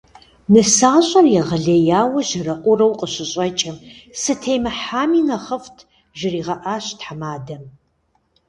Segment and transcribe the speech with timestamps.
[0.51, 3.77] Нысащӏэр егъэлеяуэ жьэрэӏурэу къыщыщӏэкӏым,
[4.21, 5.79] «сытемыхьами нэхъыфӏт»
[6.19, 7.63] жригъэӏащ тхьэмадэм.